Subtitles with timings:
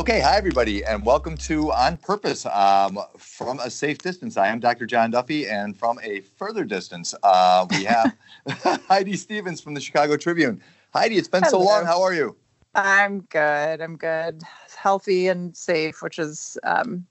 [0.00, 4.38] Okay, hi everybody, and welcome to On Purpose um, from a safe distance.
[4.38, 4.86] I am Dr.
[4.86, 8.16] John Duffy, and from a further distance, uh, we have
[8.88, 10.62] Heidi Stevens from the Chicago Tribune.
[10.94, 11.60] Heidi, it's been Hello.
[11.60, 11.84] so long.
[11.84, 12.34] How are you?
[12.74, 13.82] I'm good.
[13.82, 14.42] I'm good.
[14.74, 17.06] Healthy and safe, which is um,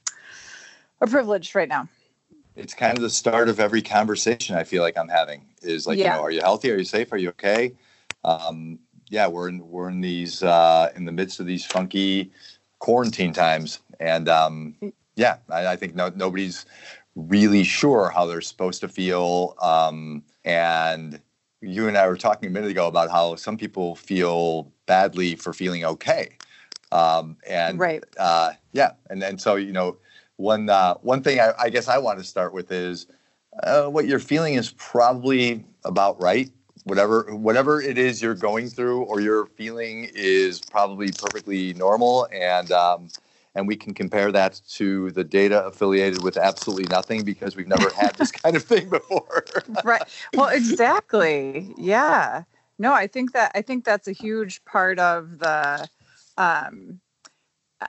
[1.00, 1.88] a privilege right now.
[2.56, 6.00] It's kind of the start of every conversation I feel like I'm having is like,
[6.00, 6.06] yeah.
[6.06, 6.72] you know, are you healthy?
[6.72, 7.14] Are you safe?
[7.14, 7.76] Are you okay?
[8.24, 12.32] Um, yeah, we're in we're in these uh, in the midst of these funky
[12.80, 14.76] quarantine times, and um,
[15.16, 16.66] yeah, I, I think no, nobody's
[17.16, 19.56] really sure how they're supposed to feel.
[19.62, 21.20] Um, and
[21.62, 25.54] you and I were talking a minute ago about how some people feel badly for
[25.54, 26.38] feeling okay.
[26.92, 28.04] Um, and right.
[28.18, 29.98] Uh, yeah, and and so you know,
[30.38, 33.06] one uh, one thing I, I, guess I want to start with is
[33.64, 36.50] uh, what you're feeling is probably about right
[36.90, 42.72] whatever whatever it is you're going through or you're feeling is probably perfectly normal and
[42.72, 43.08] um,
[43.56, 47.90] and we can compare that to the data affiliated with absolutely nothing because we've never
[47.92, 49.44] had this kind of thing before.
[49.84, 50.04] Right.
[50.34, 51.74] Well exactly.
[51.78, 52.44] Yeah.
[52.78, 55.88] No i think that i think that's a huge part of the
[56.38, 57.02] um,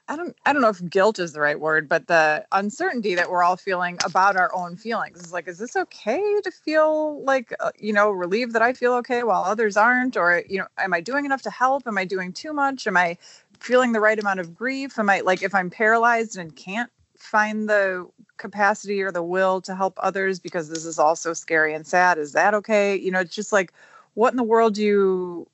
[0.07, 3.29] I don't I don't know if guilt is the right word, but the uncertainty that
[3.29, 7.53] we're all feeling about our own feelings is like, is this okay to feel like
[7.59, 10.95] uh, you know relieved that I feel okay while others aren't, or you know, am
[10.95, 11.89] I doing enough to help?
[11.89, 12.87] Am I doing too much?
[12.87, 13.19] Am I
[13.59, 14.97] feeling the right amount of grief?
[14.99, 19.75] Am I like if I'm paralyzed and can't find the capacity or the will to
[19.75, 22.17] help others because this is all so scary and sad?
[22.17, 22.97] Is that okay?
[22.97, 23.73] You know, it's just like,
[24.15, 25.49] what in the world do you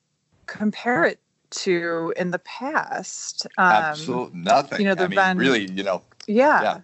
[0.46, 1.20] compare it
[1.56, 3.46] to in the past.
[3.58, 4.80] Um, Absolutely nothing.
[4.80, 6.02] You know, the I mean, been, really, you know.
[6.26, 6.62] Yeah.
[6.62, 6.80] Yeah.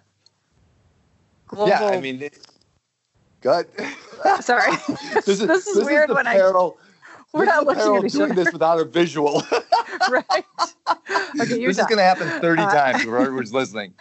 [1.47, 2.37] Global, yeah, I mean, it,
[3.41, 3.67] good.
[4.41, 4.71] Sorry.
[4.87, 7.37] this is, this is this weird is when peril, I.
[7.37, 8.43] We're not looking at each doing other.
[8.43, 9.41] this without a visual.
[10.09, 10.23] right.
[11.39, 11.85] Okay, you're this done.
[11.85, 13.93] is going to happen 30 uh, times for whoever's listening.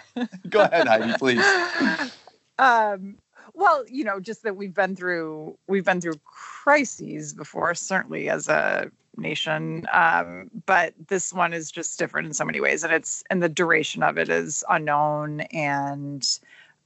[0.51, 1.43] Go ahead, Heidi, please.
[2.59, 3.17] Um,
[3.55, 8.49] well, you know, just that we've been through we've been through crises before, certainly as
[8.49, 9.87] a nation.
[9.93, 13.49] Um, but this one is just different in so many ways and it's and the
[13.49, 16.39] duration of it is unknown and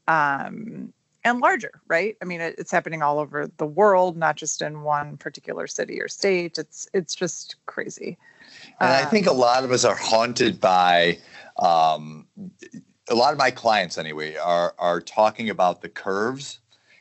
[0.09, 0.93] um
[1.25, 2.17] and larger right?
[2.23, 6.01] I mean it, it's happening all over the world not just in one particular city
[6.01, 6.59] or state.
[6.59, 8.17] It's it's just crazy.
[8.81, 11.19] And um, i think a um, lot of us are haunted by
[11.59, 12.27] um
[13.09, 16.59] a lot of my clients anyway are are talking about the curves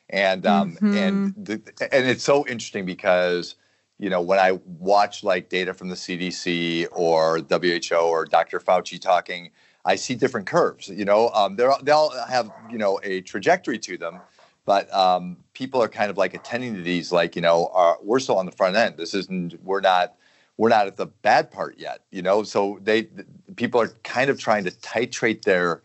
[0.10, 0.98] and um mm-hmm.
[0.98, 1.54] and the,
[1.92, 3.56] and it's so interesting because
[3.98, 8.60] you know, when I watch like data from the CDC or WHO or Dr.
[8.60, 9.52] Fauci talking,
[9.86, 10.90] I see different curves.
[10.90, 14.20] You know, um, they all have you know a trajectory to them,
[14.66, 18.20] but um, people are kind of like attending to these like you know are, we're
[18.20, 18.98] still on the front end.
[18.98, 20.16] This isn't we're not
[20.58, 22.02] we're not at the bad part yet.
[22.12, 23.08] You know, so they
[23.56, 25.84] people are kind of trying to titrate their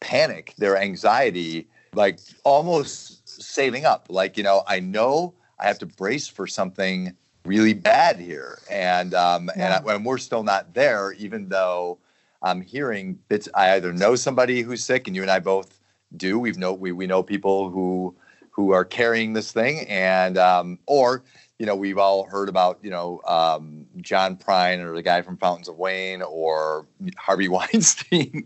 [0.00, 4.06] panic, their anxiety, like almost saving up.
[4.08, 9.14] Like you know, I know I have to brace for something really bad here, and
[9.14, 9.76] um, yeah.
[9.76, 11.98] and, I, and we're still not there, even though
[12.42, 13.48] I'm hearing bits.
[13.54, 15.78] I either know somebody who's sick, and you and I both
[16.16, 16.38] do.
[16.38, 18.14] We've know we we know people who
[18.50, 21.22] who are carrying this thing, and um, or
[21.58, 25.36] you know we've all heard about you know um, John Prine or the guy from
[25.36, 26.86] Fountains of Wayne or
[27.16, 28.44] Harvey Weinstein.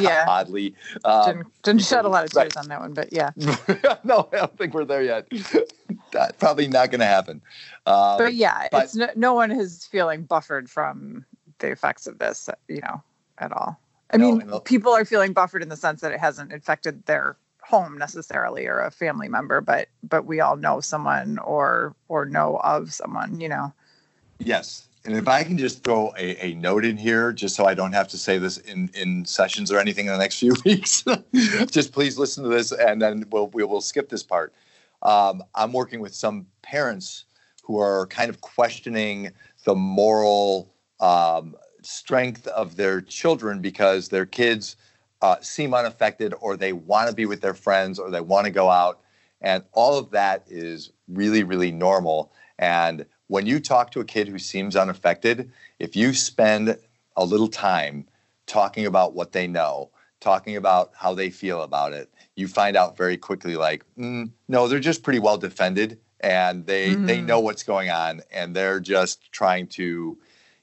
[0.00, 2.56] Yeah, oddly, um, didn't, didn't shed a lot of tears right.
[2.56, 3.30] on that one, but yeah.
[4.04, 5.28] no, I don't think we're there yet.
[6.10, 7.42] That's probably not going to happen.
[7.86, 11.24] Um, but yeah, but, it's no, no, one is feeling buffered from
[11.58, 13.02] the effects of this, you know,
[13.38, 13.78] at all.
[14.10, 14.60] I no, mean, no.
[14.60, 18.80] people are feeling buffered in the sense that it hasn't infected their home necessarily or
[18.80, 23.48] a family member, but but we all know someone or or know of someone, you
[23.48, 23.72] know.
[24.38, 24.88] Yes.
[25.04, 27.92] And if I can just throw a, a note in here, just so I don't
[27.92, 31.02] have to say this in, in sessions or anything in the next few weeks,
[31.70, 34.52] just please listen to this and then we'll, we will skip this part
[35.02, 37.24] um, I'm working with some parents
[37.62, 39.30] who are kind of questioning
[39.64, 44.76] the moral um, strength of their children because their kids
[45.22, 48.50] uh, seem unaffected or they want to be with their friends or they want to
[48.50, 49.00] go out.
[49.40, 52.32] And all of that is really, really normal.
[52.58, 56.76] And when you talk to a kid who seems unaffected, if you spend
[57.16, 58.06] a little time
[58.46, 59.90] talking about what they know,
[60.20, 64.68] talking about how they feel about it, you find out very quickly like mm, no
[64.68, 67.06] they're just pretty well defended and they mm-hmm.
[67.06, 70.16] they know what's going on and they're just trying to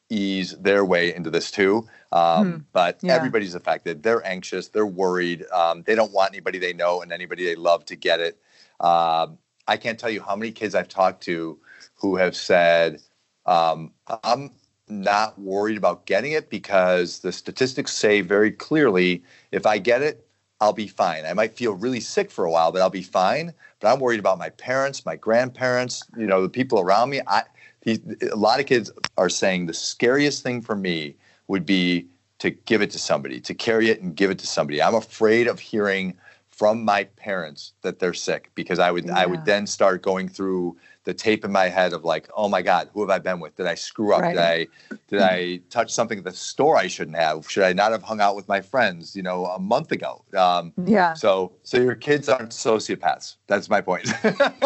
[0.10, 2.57] ease their way into this too um, mm-hmm.
[2.72, 3.13] but yeah.
[3.13, 7.44] everybody's affected they're anxious they're worried um, they don't want anybody they know and anybody
[7.44, 8.39] they love to get it
[8.80, 9.38] um,
[9.68, 11.60] i can't tell you how many kids i've talked to
[11.95, 13.01] who have said
[13.45, 13.92] um,
[14.24, 14.50] i'm
[14.88, 20.25] not worried about getting it because the statistics say very clearly if I get it,
[20.62, 21.25] I'll be fine.
[21.25, 23.54] I might feel really sick for a while, but I'll be fine.
[23.80, 27.22] But I'm worried about my parents, my grandparents, you know, the people around me.
[27.28, 27.44] I,
[27.81, 28.00] he,
[28.31, 31.16] a lot of kids are saying the scariest thing for me
[31.48, 32.07] would be
[32.40, 34.81] to give it to somebody, to carry it and give it to somebody.
[34.81, 36.18] I'm afraid of hearing
[36.56, 39.18] from my parents that they're sick because I would yeah.
[39.18, 42.62] I would then start going through the tape in my head of like, oh my
[42.62, 43.57] God, who have I been with?
[43.57, 44.22] Did I screw up?
[44.22, 44.34] Right.
[44.36, 44.68] Did I
[45.10, 47.50] did I touch something at the store I shouldn't have?
[47.50, 50.24] Should I not have hung out with my friends, you know, a month ago?
[50.36, 51.13] Um, yeah.
[51.13, 53.36] So so your kids aren't sociopaths.
[53.48, 54.08] That's my point.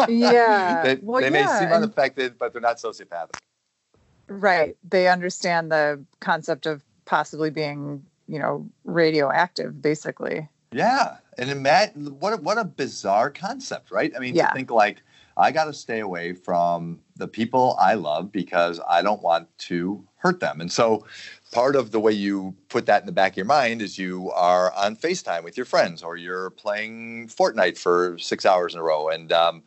[0.08, 0.82] yeah.
[0.84, 1.44] they, well, they yeah.
[1.44, 3.36] may seem unaffected, but they're not sociopathic.
[4.28, 4.76] Right.
[4.88, 10.48] They understand the concept of possibly being, you know, radioactive, basically.
[10.72, 14.12] Yeah, and imagine what a, what a bizarre concept, right?
[14.14, 14.48] I mean, yeah.
[14.48, 15.02] to think like
[15.36, 20.04] I got to stay away from the people I love because I don't want to
[20.16, 20.60] hurt them.
[20.60, 21.06] And so
[21.50, 24.30] part of the way you put that in the back of your mind is you
[24.32, 28.82] are on FaceTime with your friends or you're playing Fortnite for six hours in a
[28.82, 29.08] row.
[29.08, 29.62] And um,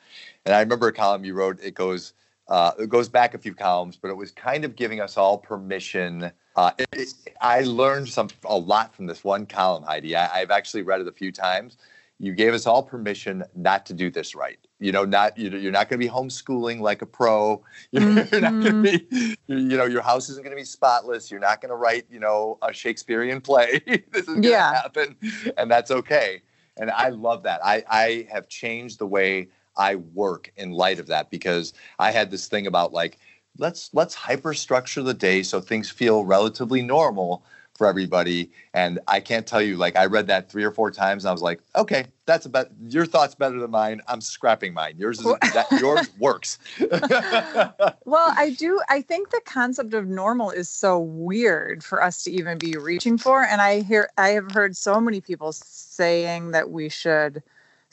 [0.46, 2.14] and I remember a column you wrote, it goes
[2.48, 5.38] uh, it goes back a few columns, but it was kind of giving us all
[5.38, 6.32] permission.
[6.56, 10.16] Uh, it, it, I learned some a lot from this one column, Heidi.
[10.16, 11.78] I, I've actually read it a few times
[12.24, 14.60] you gave us all permission not to do this right.
[14.80, 17.64] You know, not you're not going to be homeschooling like a pro.
[17.92, 18.40] You're, mm-hmm.
[18.40, 21.32] not going to be, you know, your house isn't going to be spotless.
[21.32, 23.82] You're not going to write, you know, a Shakespearean play.
[23.88, 24.74] this is going to yeah.
[24.74, 25.16] happen,
[25.58, 26.42] and that's okay.
[26.78, 27.60] And I love that.
[27.64, 32.32] I I have changed the way I work in light of that because I had
[32.32, 33.18] this thing about like
[33.58, 37.44] let's let's hyperstructure the day so things feel relatively normal
[37.76, 38.52] for everybody.
[38.74, 41.32] And I can't tell you, like, I read that three or four times and I
[41.32, 44.02] was like, okay, that's about your thoughts better than mine.
[44.08, 44.96] I'm scrapping mine.
[44.98, 46.60] Yours is that yours works.
[46.80, 48.80] well, I do.
[48.90, 53.18] I think the concept of normal is so weird for us to even be reaching
[53.18, 53.44] for.
[53.44, 57.42] And I hear, I have heard so many people saying that we should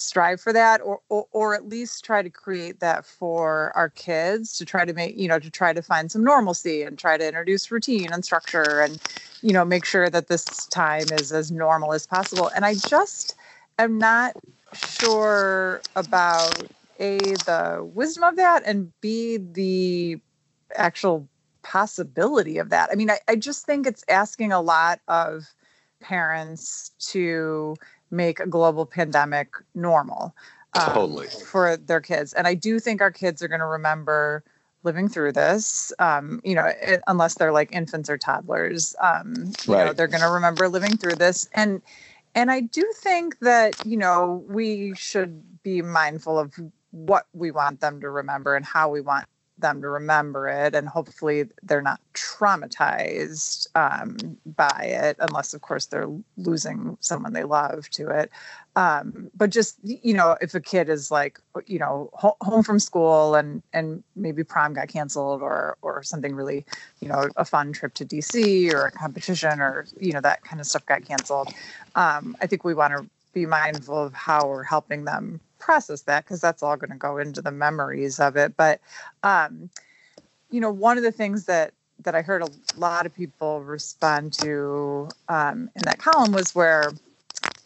[0.01, 4.57] strive for that or, or, or at least try to create that for our kids
[4.57, 7.27] to try to make you know to try to find some normalcy and try to
[7.27, 9.01] introduce routine and structure and
[9.43, 12.51] you know make sure that this time is as normal as possible.
[12.55, 13.35] And i just
[13.79, 14.35] am not
[14.75, 16.55] sure about
[16.99, 20.19] a the wisdom of that and b the
[20.77, 21.29] actual
[21.63, 22.89] possibility of that.
[22.91, 25.45] I mean I, I just think it's asking a lot of
[26.01, 27.77] parents to
[28.11, 30.35] make a global pandemic normal
[30.75, 32.33] um, totally for their kids.
[32.33, 34.45] And I do think our kids are going to remember
[34.83, 35.93] living through this.
[35.99, 39.87] Um, you know, it, unless they're like infants or toddlers, um, you right.
[39.87, 41.49] know, they're going to remember living through this.
[41.55, 41.83] And
[42.35, 46.55] and I do think that you know we should be mindful of
[46.93, 49.27] what we want them to remember and how we want
[49.61, 55.87] them to remember it and hopefully they're not traumatized um, by it unless of course
[55.87, 58.31] they're losing someone they love to it.
[58.77, 62.79] Um, but just you know if a kid is like you know ho- home from
[62.79, 66.65] school and and maybe prom got canceled or or something really
[67.01, 70.61] you know a fun trip to dc or a competition or you know that kind
[70.61, 71.53] of stuff got canceled
[71.97, 76.25] um, i think we want to be mindful of how we're helping them process that
[76.25, 78.57] because that's all going to go into the memories of it.
[78.57, 78.81] But,
[79.23, 79.71] um,
[80.51, 82.49] you know, one of the things that that I heard a
[82.79, 86.93] lot of people respond to um, in that column was where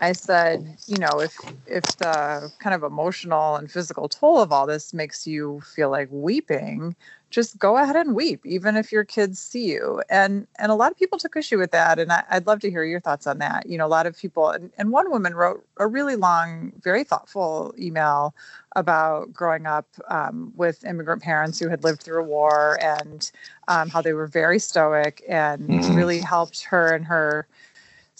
[0.01, 4.67] I said, you know, if if the kind of emotional and physical toll of all
[4.67, 6.95] this makes you feel like weeping,
[7.35, 10.01] just go ahead and weep, even if your kids see you.
[10.09, 12.71] And and a lot of people took issue with that, and I, would love to
[12.71, 13.67] hear your thoughts on that.
[13.67, 17.03] You know, a lot of people, and, and one woman wrote a really long, very
[17.03, 18.35] thoughtful email
[18.77, 23.33] about growing up um, with immigrant parents who had lived through a war and
[23.67, 25.95] um, how they were very stoic and mm-hmm.
[25.95, 27.47] really helped her and her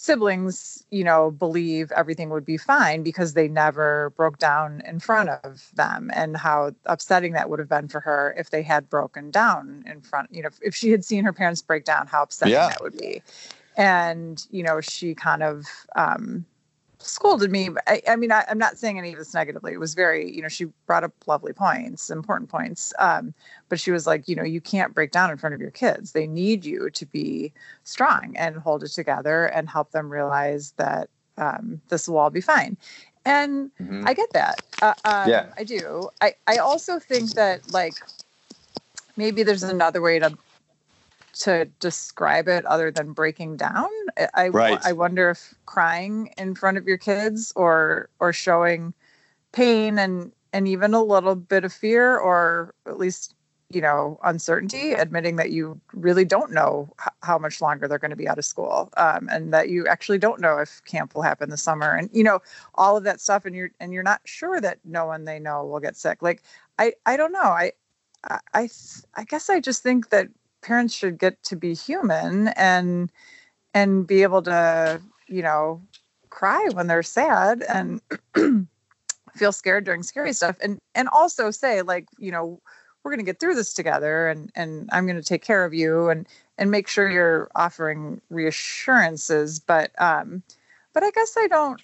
[0.05, 5.29] siblings, you know, believe everything would be fine because they never broke down in front
[5.29, 9.31] of them and how upsetting that would have been for her if they had broken
[9.31, 12.53] down in front, you know, if she had seen her parents break down, how upsetting
[12.53, 12.69] yeah.
[12.69, 13.21] that would be.
[13.77, 16.45] And, you know, she kind of um,
[17.05, 17.69] scolded me.
[17.87, 19.73] I, I mean, I, am not saying any of this negatively.
[19.73, 22.93] It was very, you know, she brought up lovely points, important points.
[22.99, 23.33] Um,
[23.69, 26.11] but she was like, you know, you can't break down in front of your kids.
[26.11, 31.09] They need you to be strong and hold it together and help them realize that
[31.37, 32.77] um, this will all be fine.
[33.25, 34.07] And mm-hmm.
[34.07, 34.61] I get that.
[34.81, 36.09] Uh, um, yeah, I do.
[36.21, 37.95] I, I also think that like
[39.17, 40.37] maybe there's another way to
[41.39, 43.89] to describe it other than breaking down.
[44.33, 44.79] I right.
[44.83, 48.93] I wonder if crying in front of your kids or or showing
[49.51, 53.35] pain and and even a little bit of fear or at least
[53.69, 58.11] you know uncertainty admitting that you really don't know h- how much longer they're going
[58.11, 61.23] to be out of school um, and that you actually don't know if camp will
[61.23, 62.39] happen this summer and you know
[62.75, 65.65] all of that stuff and you're and you're not sure that no one they know
[65.65, 66.43] will get sick like
[66.77, 67.71] i i don't know i
[68.29, 68.69] i i,
[69.15, 70.29] I guess i just think that
[70.65, 73.11] parents should get to be human and
[73.73, 75.81] and be able to you know
[76.29, 78.01] cry when they're sad and
[79.35, 82.59] feel scared during scary stuff and and also say like you know
[83.03, 85.73] we're going to get through this together and and i'm going to take care of
[85.73, 89.59] you and and make sure you're offering reassurances.
[89.59, 90.41] But um
[90.93, 91.81] but i guess i don't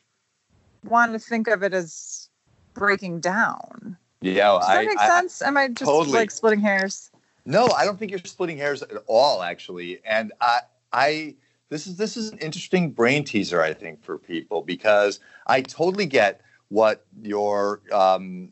[0.85, 2.29] want to think of it as
[2.73, 3.97] breaking down.
[4.21, 5.41] Yeah does that I, make I, sense?
[5.43, 6.17] Am i just totally.
[6.17, 7.10] like splitting hairs
[7.45, 10.59] no i don't think you're splitting hairs at all actually and i
[10.93, 11.35] i
[11.69, 16.05] this is this is an interesting brain teaser i think for people because i totally
[16.05, 18.49] get what your um,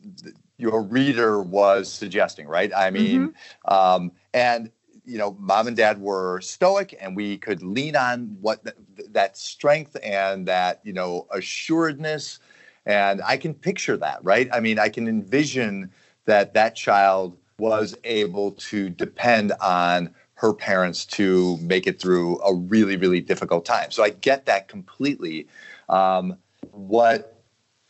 [0.60, 2.70] your reader was suggesting, right?
[2.76, 3.74] I mean, mm-hmm.
[3.74, 4.70] um, and
[5.06, 9.36] you know, mom and dad were stoic, and we could lean on what th- that
[9.36, 12.38] strength and that you know assuredness,
[12.84, 14.48] and I can picture that, right?
[14.52, 15.90] I mean, I can envision
[16.26, 22.54] that that child was able to depend on her parents to make it through a
[22.54, 23.90] really, really difficult time.
[23.90, 25.46] So I get that completely.
[25.90, 26.38] Um,
[26.72, 27.36] what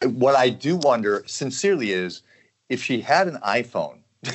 [0.04, 2.22] what I do wonder sincerely is
[2.68, 3.98] if she had an iPhone.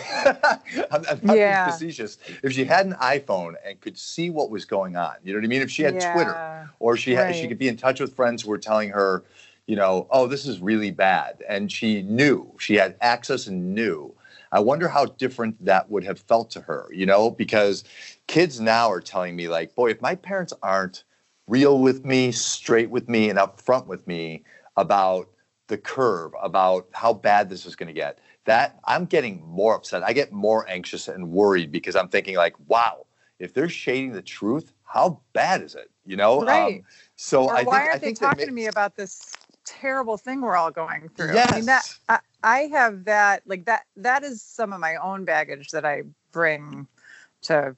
[0.91, 1.69] I'm, I'm not yeah.
[1.69, 2.17] facetious.
[2.41, 5.45] If she had an iPhone and could see what was going on, you know what
[5.45, 5.61] I mean?
[5.61, 6.13] If she had yeah.
[6.13, 7.35] Twitter, or she had, right.
[7.35, 9.23] she could be in touch with friends who were telling her,
[9.67, 14.13] you know, oh, this is really bad, and she knew she had access and knew.
[14.55, 17.83] I wonder how different that would have felt to her, you know, because
[18.27, 21.03] kids now are telling me like, boy, if my parents aren't
[21.47, 24.43] real with me, straight with me, and upfront with me
[24.77, 25.29] about
[25.67, 30.03] the curve about how bad this is going to get that i'm getting more upset.
[30.03, 33.05] I get more anxious and worried because i'm thinking like wow
[33.39, 35.89] if they're shading the truth how bad is it?
[36.05, 36.75] You know um, right.
[36.75, 36.81] um,
[37.15, 39.34] so or I why think, aren't they talking to me about this
[39.65, 41.51] terrible thing we're all going through yes.
[41.51, 45.25] i mean that I, I have that like that that is some of my own
[45.25, 46.87] baggage that i bring
[47.45, 47.75] to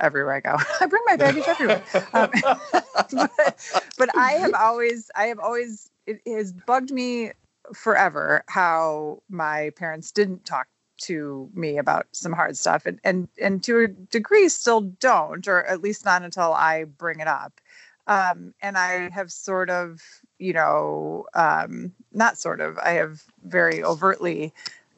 [0.00, 0.56] everywhere I go.
[0.80, 1.82] I bring my baggage everywhere.
[2.12, 2.30] Um,
[3.12, 7.32] but, but I have always, I have always it has bugged me
[7.74, 13.62] forever how my parents didn't talk to me about some hard stuff and and and
[13.62, 17.60] to a degree still don't or at least not until I bring it up.
[18.06, 20.00] Um, and I have sort of,
[20.38, 24.52] you know, um, not sort of, I have very overtly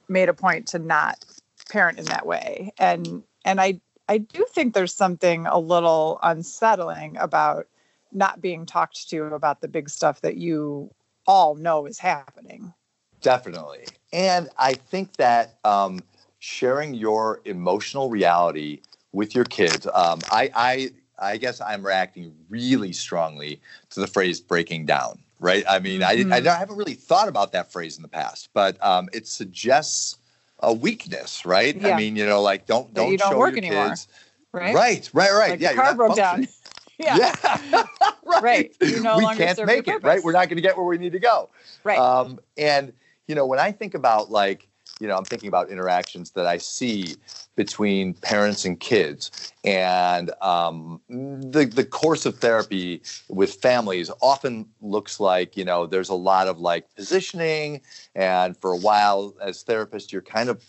[0.08, 1.24] made a point to not
[1.68, 2.72] parent in that way.
[2.78, 7.66] And and I I do think there's something a little unsettling about
[8.10, 10.90] not being talked to about the big stuff that you
[11.26, 12.72] all know is happening.
[13.20, 13.84] Definitely.
[14.12, 16.00] And I think that um,
[16.38, 18.80] sharing your emotional reality
[19.12, 24.40] with your kids, um, I, I, I guess I'm reacting really strongly to the phrase
[24.40, 25.64] breaking down, right?
[25.68, 26.32] I mean, mm-hmm.
[26.32, 30.18] I, I, haven't really thought about that phrase in the past, but um, it suggests
[30.60, 31.76] a weakness, right?
[31.76, 31.94] Yeah.
[31.94, 34.08] I mean, you know, like don't don't, don't show work your anymore, kids.
[34.52, 35.50] Right, right, right, right.
[35.50, 36.46] Like yeah, car broke down.
[36.98, 37.16] Yeah.
[37.16, 37.84] yeah.
[38.26, 38.42] right.
[38.42, 38.76] right.
[38.80, 40.20] You no we longer can't make it, right?
[40.20, 41.48] We're not going to get where we need to go.
[41.84, 41.96] Right.
[41.96, 42.92] Um, and,
[43.28, 44.67] you know, when I think about like,
[45.00, 47.16] you know, I'm thinking about interactions that I see
[47.56, 55.20] between parents and kids, and um, the the course of therapy with families often looks
[55.20, 57.80] like you know there's a lot of like positioning,
[58.14, 60.62] and for a while as therapists you're kind of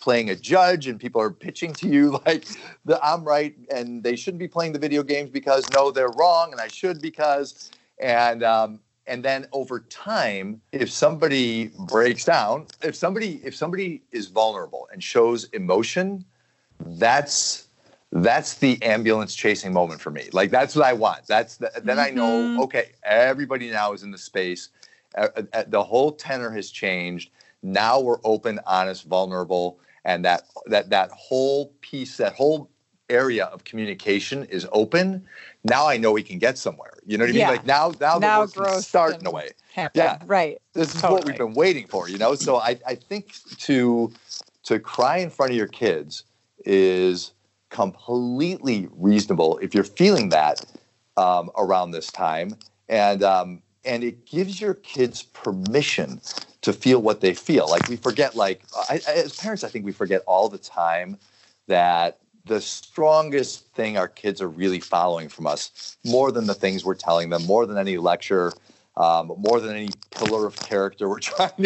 [0.00, 2.46] playing a judge and people are pitching to you like
[2.84, 6.52] the I'm right and they shouldn't be playing the video games because no they're wrong
[6.52, 12.94] and I should because and um, and then over time if somebody breaks down if
[12.94, 16.24] somebody if somebody is vulnerable and shows emotion
[16.80, 17.68] that's
[18.12, 21.96] that's the ambulance chasing moment for me like that's what I want that's the, then
[21.96, 22.06] mm-hmm.
[22.06, 22.60] I know mm-hmm.
[22.60, 24.68] okay everybody now is in the space
[25.16, 27.30] uh, uh, the whole tenor has changed
[27.62, 32.70] now we're open honest vulnerable and that that that whole piece that whole
[33.10, 35.24] area of communication is open
[35.68, 36.94] now i know we can get somewhere.
[37.06, 37.46] You know what i mean?
[37.46, 39.98] Like now now, now the work start in a way happen.
[40.00, 40.18] yeah.
[40.26, 40.58] right.
[40.74, 41.18] This is totally.
[41.18, 42.34] what we've been waiting for you know?
[42.34, 44.12] So i i think to
[44.64, 46.24] to cry in front of your kids
[46.64, 47.32] is
[47.70, 50.64] completely reasonable if you're feeling that
[51.16, 52.56] um, around this time.
[52.88, 56.20] And um, and it gives your kids permission
[56.62, 57.68] to feel what they feel.
[57.68, 61.18] Like we forget, like I, as parents, I think we forget all the time
[61.66, 66.84] that the strongest thing our kids are really following from us, more than the things
[66.84, 68.52] we're telling them, more than any lecture,
[68.98, 71.62] um, more than any pillar of character we're trying to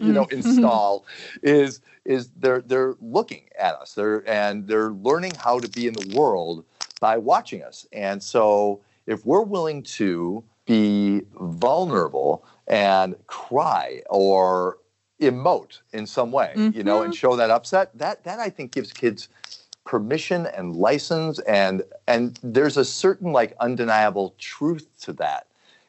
[0.00, 0.36] you know mm-hmm.
[0.36, 1.04] install
[1.42, 5.94] is is they're they're looking at us they're and they're learning how to be in
[5.94, 6.64] the world
[7.00, 14.78] by watching us and so if we're willing to be vulnerable and cry or
[15.20, 16.76] emote in some way mm-hmm.
[16.76, 17.18] you know and mm-hmm.
[17.18, 19.28] show that upset that that i think gives kids
[19.84, 25.46] permission and license and and there's a certain like undeniable truth to that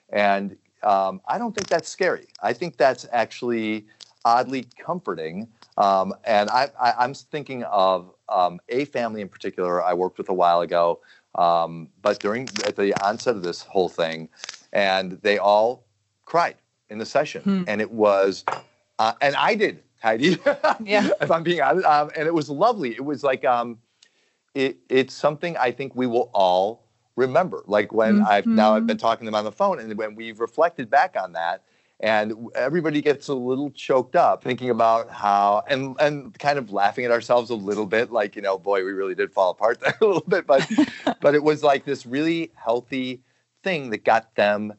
[0.10, 3.86] and um, i don't think that's scary i think that's actually
[4.25, 5.48] oddly comforting
[5.78, 10.30] um, and I, I, am thinking of um, a family in particular I worked with
[10.30, 11.02] a while ago,
[11.36, 14.30] um, but during at the onset of this whole thing,
[14.72, 15.84] and they all
[16.24, 16.56] cried
[16.90, 17.64] in the session, hmm.
[17.68, 18.46] and it was,
[19.00, 20.38] uh, and I did, Heidi.
[20.84, 21.10] yeah.
[21.20, 22.92] if I'm being honest, um, and it was lovely.
[22.92, 23.78] It was like, um,
[24.56, 27.64] it, it's something I think we will all remember.
[27.68, 28.28] Like when mm-hmm.
[28.28, 31.16] I've now I've been talking to them on the phone, and when we've reflected back
[31.22, 31.64] on that
[32.00, 37.06] and everybody gets a little choked up thinking about how and and kind of laughing
[37.06, 39.96] at ourselves a little bit like you know boy we really did fall apart there
[40.02, 40.70] a little bit but
[41.22, 43.22] but it was like this really healthy
[43.64, 44.74] thing that got them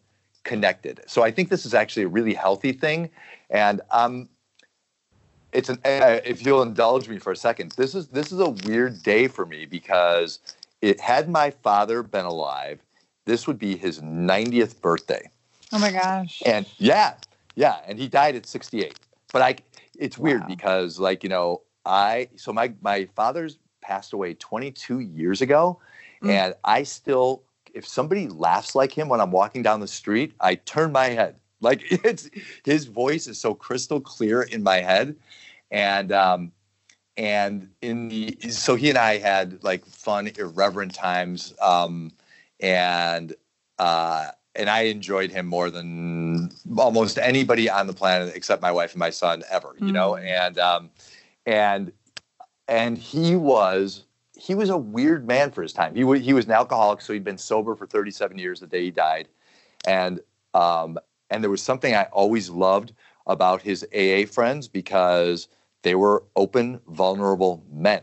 [0.44, 3.10] connected so i think this is actually a really healthy thing
[3.50, 4.28] and um
[5.56, 9.02] it's an if you'll indulge me for a second this is this is a weird
[9.02, 10.38] day for me because
[10.82, 12.80] it had my father been alive
[13.24, 15.28] this would be his 90th birthday
[15.72, 16.42] Oh my gosh.
[16.46, 17.14] And yeah,
[17.54, 18.98] yeah, and he died at 68.
[19.32, 19.56] But I,
[19.98, 20.46] it's weird wow.
[20.48, 25.80] because like you know I so my my father's passed away 22 years ago,
[26.22, 26.30] mm.
[26.30, 27.42] and I still
[27.74, 31.36] if somebody laughs like him when I'm walking down the street, I turn my head.
[31.60, 32.30] Like it's
[32.64, 35.16] his voice is so crystal clear in my head,
[35.70, 36.52] and um,
[37.16, 42.12] and in the so he and I had like fun, irreverent times, um,
[42.60, 43.34] and
[43.78, 48.92] uh, and I enjoyed him more than almost anybody on the planet except my wife
[48.92, 49.74] and my son ever.
[49.78, 49.92] You mm.
[49.92, 50.90] know, and um,
[51.46, 51.92] and
[52.68, 54.04] and he was
[54.36, 55.94] he was a weird man for his time.
[55.94, 58.84] He w- he was an alcoholic, so he'd been sober for 37 years the day
[58.84, 59.28] he died,
[59.86, 60.20] and
[60.52, 60.98] um,
[61.30, 62.92] and there was something I always loved
[63.26, 65.48] about his AA friends because
[65.82, 68.02] they were open, vulnerable men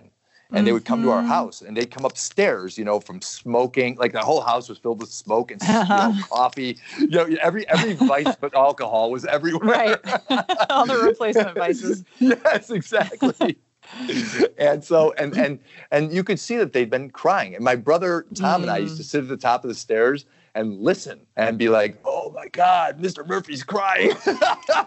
[0.53, 0.65] and mm-hmm.
[0.65, 1.29] they would come to our mm-hmm.
[1.29, 3.95] house and they'd come upstairs, you know, from smoking.
[3.95, 6.77] Like the whole house was filled with smoke and you know, coffee.
[6.99, 9.67] You know, every every vice but alcohol was everywhere.
[9.67, 9.99] Right.
[10.69, 12.03] All the replacement vices.
[12.19, 13.57] yes, exactly.
[14.59, 15.59] and so and and
[15.89, 17.55] and you could see that they'd been crying.
[17.55, 18.63] And my brother Tom mm.
[18.63, 19.07] and I used to mm.
[19.07, 20.25] sit at the top of the stairs
[20.55, 23.27] and listen and be like, "Oh my God, Mr.
[23.27, 24.11] Murphy's crying."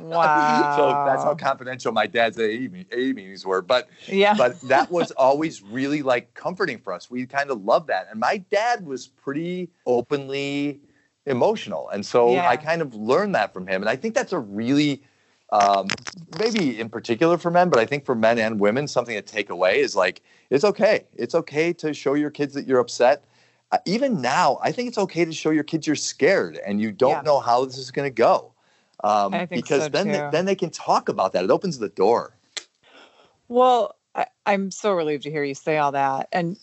[0.01, 0.75] wow.
[0.77, 3.63] so that's how confidential my dad's AA, meetings were.
[3.63, 7.11] But yeah, but that was always really like comforting for us.
[7.11, 10.81] We kind of loved that, and my dad was pretty openly
[11.27, 12.49] emotional, and so yeah.
[12.49, 15.03] I kind of learned that from him, and I think that's a really
[15.51, 15.89] um,
[16.39, 19.51] maybe in particular for men, but I think for men and women, something to take
[19.51, 21.05] away is like it's okay.
[21.15, 23.25] It's okay to show your kids that you're upset
[23.85, 27.11] even now, I think it's okay to show your kids you're scared and you don't
[27.11, 27.23] yeah.
[27.23, 28.53] know how this is going to go.
[29.05, 31.45] Um, because so then they, then they can talk about that.
[31.45, 32.35] It opens the door.
[33.49, 36.57] Well, I, am so relieved to hear you say all that, and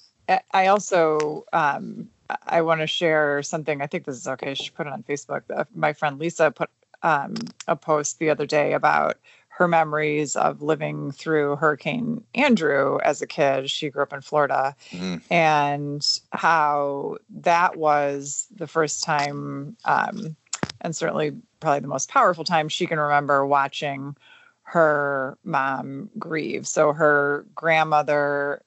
[0.52, 2.10] I also um,
[2.48, 3.82] I want to share something.
[3.82, 4.56] I think this is okay.
[4.56, 5.44] She put it on Facebook.
[5.76, 6.70] My friend Lisa put
[7.04, 7.36] um,
[7.68, 9.18] a post the other day about
[9.56, 13.70] her memories of living through Hurricane Andrew as a kid.
[13.70, 15.18] She grew up in Florida, mm-hmm.
[15.32, 20.36] and how that was the first time, um,
[20.82, 24.16] and certainly probably the most powerful time she can remember watching
[24.64, 26.68] her mom grieve.
[26.68, 28.64] So her grandmother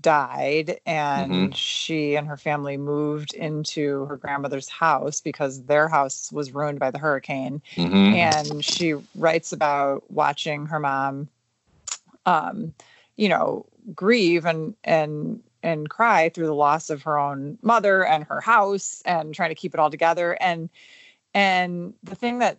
[0.00, 1.52] died and mm-hmm.
[1.52, 6.90] she and her family moved into her grandmother's house because their house was ruined by
[6.90, 7.94] the hurricane mm-hmm.
[7.94, 11.28] and she writes about watching her mom
[12.24, 12.72] um
[13.16, 18.24] you know grieve and and and cry through the loss of her own mother and
[18.24, 20.70] her house and trying to keep it all together and
[21.34, 22.58] and the thing that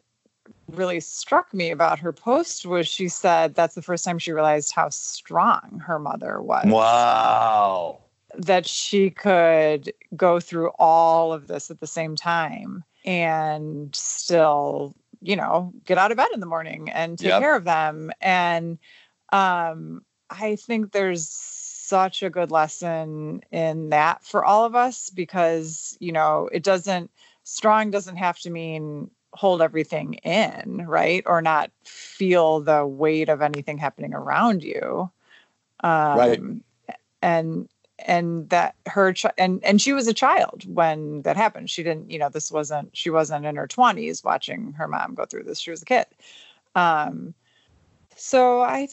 [0.71, 4.71] really struck me about her post was she said that's the first time she realized
[4.73, 6.65] how strong her mother was.
[6.65, 7.99] Wow.
[8.37, 15.35] That she could go through all of this at the same time and still, you
[15.35, 17.41] know, get out of bed in the morning and take yep.
[17.41, 18.11] care of them.
[18.19, 18.79] And
[19.31, 25.95] um, I think there's such a good lesson in that for all of us because,
[25.99, 27.11] you know, it doesn't,
[27.43, 31.23] strong doesn't have to mean hold everything in, right?
[31.25, 35.09] Or not feel the weight of anything happening around you.
[35.83, 36.41] Um, right.
[37.21, 37.69] And
[37.99, 42.11] and that her ch- and and she was a child when that happened she didn't
[42.11, 45.59] you know this wasn't she wasn't in her 20s watching her mom go through this
[45.59, 46.05] she was a kid
[46.75, 47.33] um
[48.15, 48.87] so i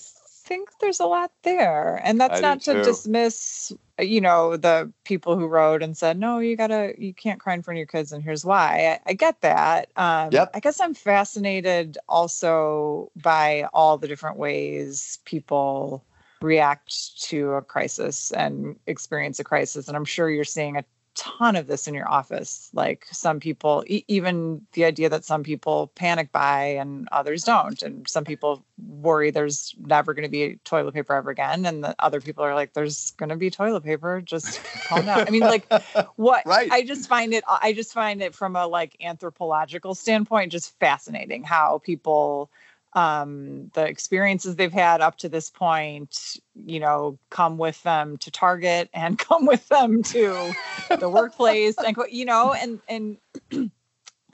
[0.44, 2.82] think there's a lot there and that's I not to too.
[2.82, 7.54] dismiss you know the people who wrote and said no you gotta you can't cry
[7.54, 10.50] in front of your kids and here's why i, I get that um yep.
[10.54, 16.04] i guess i'm fascinated also by all the different ways people
[16.42, 19.88] react to a crisis and experience a crisis.
[19.88, 22.70] And I'm sure you're seeing a ton of this in your office.
[22.72, 27.80] Like some people, e- even the idea that some people panic buy and others don't.
[27.82, 28.64] And some people
[29.02, 31.66] worry there's never going to be toilet paper ever again.
[31.66, 34.20] And the other people are like, there's going to be toilet paper.
[34.20, 35.26] Just calm down.
[35.26, 35.70] I mean, like
[36.16, 36.70] what right.
[36.70, 41.44] I just find it, I just find it from a like anthropological standpoint, just fascinating
[41.44, 42.50] how people
[42.94, 48.30] um, the experiences they've had up to this point, you know, come with them to
[48.30, 50.52] Target and come with them to
[50.98, 53.16] the workplace, and you know, and and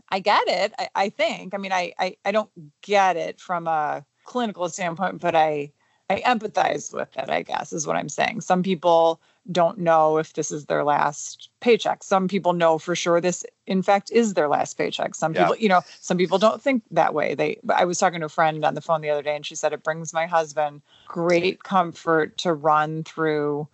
[0.08, 0.72] I get it.
[0.78, 1.54] I, I think.
[1.54, 2.50] I mean, I, I I don't
[2.82, 5.72] get it from a clinical standpoint, but I
[6.10, 7.28] I empathize with it.
[7.28, 8.40] I guess is what I'm saying.
[8.42, 12.02] Some people don't know if this is their last paycheck.
[12.02, 15.14] Some people know for sure this in fact is their last paycheck.
[15.14, 15.44] Some yeah.
[15.44, 17.34] people, you know, some people don't think that way.
[17.34, 19.54] They I was talking to a friend on the phone the other day and she
[19.54, 23.66] said it brings my husband great comfort to run through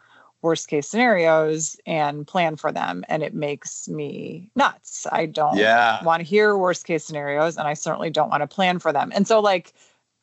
[0.43, 5.07] worst case scenarios and plan for them and it makes me nuts.
[5.11, 6.03] I don't yeah.
[6.05, 9.11] want to hear worst case scenarios and I certainly don't want to plan for them.
[9.15, 9.73] And so like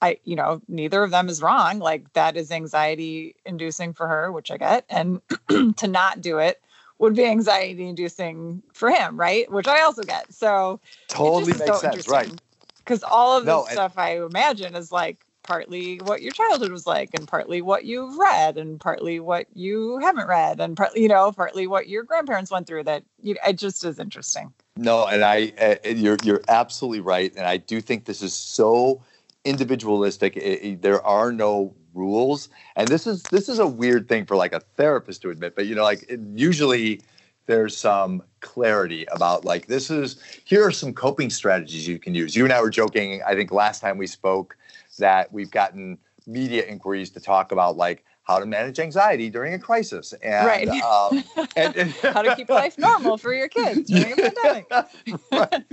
[0.02, 1.80] I, you know, neither of them is wrong.
[1.80, 4.86] Like that is anxiety inducing for her, which I get.
[4.90, 5.22] And
[5.78, 6.62] to not do it
[6.98, 9.52] would be anxiety inducing for him, right?
[9.52, 10.32] Which I also get.
[10.34, 12.32] So totally makes so sense, right?
[12.78, 17.10] Because all of this stuff I imagine is like partly what your childhood was like,
[17.14, 21.32] and partly what you've read, and partly what you haven't read, and partly, you know,
[21.32, 22.84] partly what your grandparents went through.
[22.84, 24.54] That you, it just is interesting.
[24.78, 29.02] No, and I, uh, you're you're absolutely right, and I do think this is so
[29.46, 30.38] individualistic.
[30.38, 34.36] It, it, there are no rules, and this is this is a weird thing for
[34.36, 35.56] like a therapist to admit.
[35.56, 37.02] But you know, like usually
[37.48, 42.36] there's some clarity about like this is here are some coping strategies you can use.
[42.36, 43.22] You and I were joking.
[43.26, 44.58] I think last time we spoke
[45.00, 49.60] that we've gotten media inquiries to talk about like how to manage anxiety during a
[49.60, 50.70] crisis and, right.
[50.70, 51.24] um,
[51.56, 54.70] and, and how to keep life normal for your kids during a pandemic.
[54.72, 55.64] right.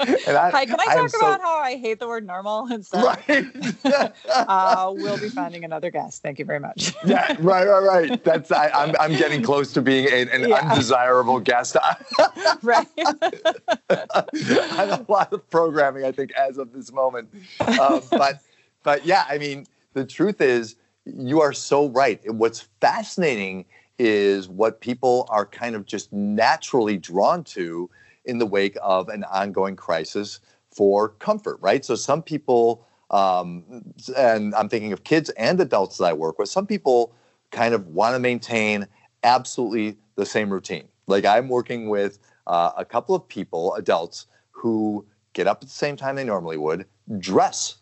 [0.00, 3.04] I, Hi, can I, I talk so, about how I hate the word normal instead?
[3.04, 3.46] Right.
[4.30, 6.22] uh, we'll be finding another guest.
[6.22, 6.94] Thank you very much.
[7.04, 8.24] yeah, right, right, right.
[8.24, 10.56] That's I, am I'm, I'm getting close to being a, an yeah.
[10.56, 11.76] undesirable guest.
[12.62, 12.86] right.
[12.96, 14.24] I
[14.74, 17.28] have a lot of programming, I think, as of this moment.
[17.60, 18.40] Um, but
[18.82, 22.20] but yeah, I mean, the truth is you are so right.
[22.32, 23.64] What's fascinating
[23.98, 27.88] is what people are kind of just naturally drawn to
[28.24, 30.40] in the wake of an ongoing crisis
[30.74, 31.84] for comfort, right?
[31.84, 33.84] So some people, um,
[34.16, 37.14] and I'm thinking of kids and adults that I work with, some people
[37.50, 38.86] kind of want to maintain
[39.22, 40.88] absolutely the same routine.
[41.06, 45.74] Like I'm working with uh, a couple of people, adults, who get up at the
[45.74, 46.86] same time they normally would,
[47.18, 47.76] dress,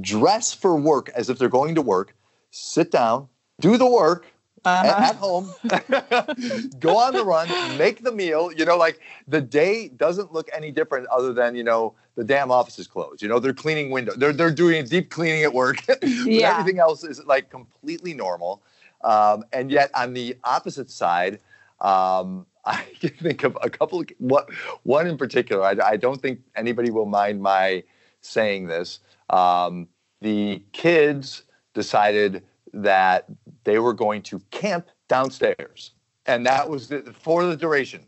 [0.00, 2.14] dress for work as if they're going to work,
[2.50, 3.28] sit down,
[3.60, 4.26] do the work
[4.64, 4.86] uh-huh.
[4.86, 5.50] at, at, home,
[6.78, 8.52] go on the run, make the meal.
[8.52, 12.50] You know, like the day doesn't look any different other than, you know, the damn
[12.50, 13.22] office is closed.
[13.22, 14.16] You know, they're cleaning windows.
[14.16, 15.82] They're, they're doing deep cleaning at work.
[16.02, 16.58] yeah.
[16.58, 18.62] Everything else is like completely normal.
[19.04, 21.40] Um, and yet on the opposite side,
[21.80, 25.62] um, I can think of a couple of what one in particular.
[25.62, 27.82] I, I, don't think anybody will mind my
[28.20, 28.98] saying this.
[29.30, 29.88] Um,
[30.20, 31.44] the kids
[31.78, 32.42] decided
[32.74, 33.24] that
[33.62, 35.92] they were going to camp downstairs.
[36.26, 38.02] And that was the, for the duration.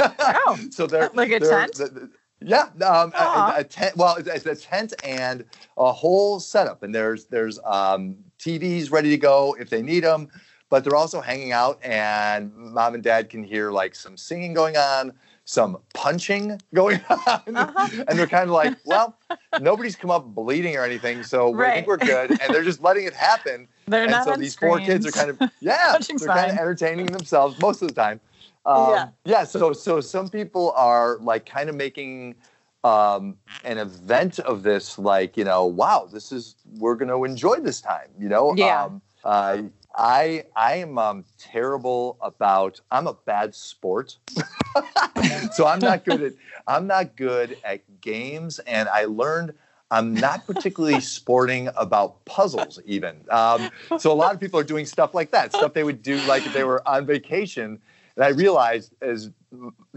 [0.00, 2.10] Oh, so they're like a they're, tent.
[2.40, 3.96] Yeah, um, a, a, tent.
[3.96, 5.44] Well, it's a tent and
[5.78, 10.28] a whole setup, and there's there's um, TVs ready to go if they need them,
[10.68, 14.76] but they're also hanging out, and mom and dad can hear like some singing going
[14.76, 15.12] on
[15.44, 17.56] some punching going on.
[17.56, 18.04] Uh-huh.
[18.08, 19.16] And they're kind of like, well,
[19.60, 21.68] nobody's come up bleeding or anything, so right.
[21.68, 22.30] we think we're good.
[22.30, 23.68] And they're just letting it happen.
[23.86, 24.76] They're and not so these screens.
[24.76, 26.28] four kids are kind of yeah, they're fine.
[26.28, 28.20] kind of entertaining themselves most of the time.
[28.64, 29.08] Um, yeah.
[29.24, 29.44] Yeah.
[29.44, 32.36] So so some people are like kind of making
[32.84, 37.56] um, an event of this, like you know, wow, this is we're going to enjoy
[37.56, 38.08] this time.
[38.20, 38.54] You know.
[38.56, 38.84] Yeah.
[38.84, 39.62] Um, uh,
[39.96, 42.80] I I am um, terrible about.
[42.90, 44.16] I'm a bad sport,
[45.52, 46.32] so I'm not good at.
[46.66, 49.54] I'm not good at games, and I learned
[49.92, 53.20] I'm not particularly sporting about puzzles, even.
[53.30, 56.16] Um, so a lot of people are doing stuff like that, stuff they would do
[56.22, 57.78] like if they were on vacation.
[58.16, 59.30] And I realized as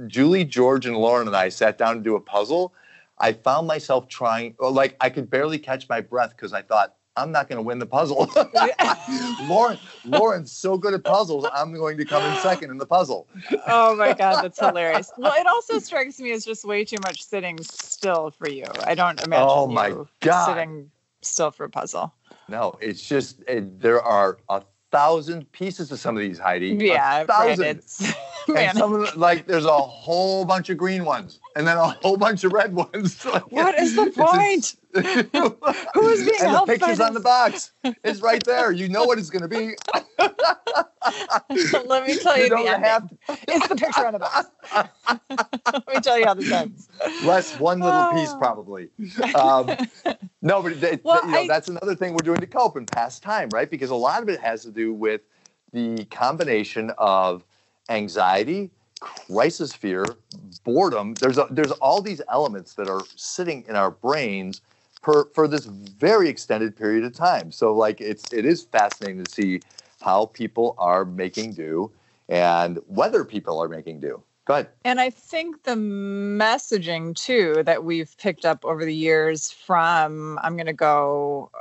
[0.08, 2.74] Julie, George, and Lauren and I sat down to do a puzzle,
[3.18, 7.32] I found myself trying, like I could barely catch my breath because I thought, I'm
[7.32, 8.30] not going to win the puzzle.
[9.48, 11.46] Lauren, Lauren's so good at puzzles.
[11.54, 13.28] I'm going to come in second in the puzzle.
[13.68, 15.12] oh my god, that's hilarious.
[15.18, 18.66] Well, it also strikes me as just way too much sitting still for you.
[18.84, 20.46] I don't imagine oh my you god.
[20.46, 22.14] sitting still for a puzzle.
[22.50, 26.70] No, it's just it, there are a thousand pieces of some of these, Heidi.
[26.80, 27.82] Yeah, a thousand.
[28.56, 31.88] and some of them, like there's a whole bunch of green ones and then a
[31.88, 33.24] whole bunch of red ones.
[33.34, 34.76] like, what is the point?
[35.94, 36.68] Who is being and helped?
[36.68, 37.72] The pictures on the box.
[38.04, 38.72] It's right there.
[38.72, 39.76] You know what it's going to be.
[41.86, 43.18] Let me tell you, you the have to...
[43.48, 44.50] it's the picture on the box.
[45.72, 46.90] Let me tell you how this ends.
[47.24, 48.38] Less one little piece, ah.
[48.38, 48.90] probably.
[49.36, 49.76] Um,
[50.42, 51.48] no, but it, well, you know, I...
[51.48, 53.70] that's another thing we're doing to cope and pass time, right?
[53.70, 55.22] Because a lot of it has to do with
[55.74, 57.44] the combination of
[57.90, 58.72] anxiety,
[59.06, 60.06] crisis fear,
[60.64, 61.14] boredom.
[61.16, 64.62] There's a, there's all these elements that are sitting in our brains
[65.02, 67.52] for for this very extended period of time.
[67.52, 69.62] So like it's it is fascinating to see
[70.02, 71.92] how people are making do
[72.28, 74.22] and whether people are making do.
[74.46, 74.70] Go ahead.
[74.84, 80.56] And I think the messaging too that we've picked up over the years from I'm
[80.56, 81.52] going to go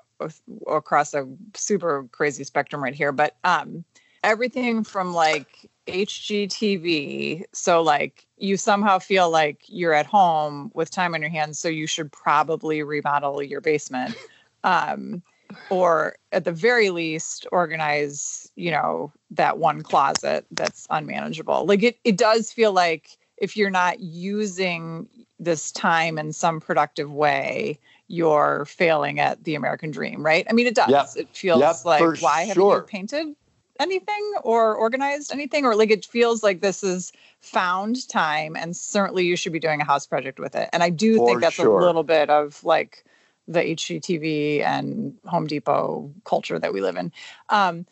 [0.66, 3.84] across a super crazy spectrum right here, but um,
[4.24, 7.44] everything from like HGTV.
[7.52, 11.58] So, like, you somehow feel like you're at home with time on your hands.
[11.58, 14.16] So, you should probably remodel your basement.
[14.64, 15.22] Um,
[15.68, 21.66] or at the very least, organize, you know, that one closet that's unmanageable.
[21.66, 25.06] Like, it, it does feel like if you're not using
[25.38, 30.46] this time in some productive way, you're failing at the American dream, right?
[30.48, 30.90] I mean, it does.
[30.90, 31.08] Yep.
[31.16, 33.36] It feels yep, like why haven't you painted?
[33.80, 39.24] Anything or organized anything or like it feels like this is found time and certainly
[39.24, 40.68] you should be doing a house project with it.
[40.72, 41.78] And i do For think that's sure.
[41.78, 43.04] a little bit of like
[43.48, 47.12] the hgtv and home depot culture that we live in.
[47.48, 47.86] Um,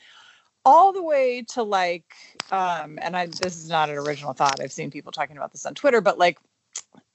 [0.64, 2.14] all the way to like
[2.50, 4.60] um, and i this is not an original thought.
[4.60, 6.38] I've seen people talking about this on twitter but like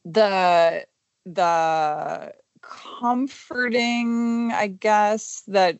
[0.03, 0.85] the
[1.25, 5.79] the comforting i guess that